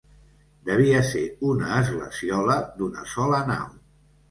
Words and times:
Devia 0.69 1.01
ser 1.09 1.21
una 1.51 1.69
esglesiola 1.83 2.59
d'una 2.81 3.07
sola 3.15 3.45
nau. 3.55 3.71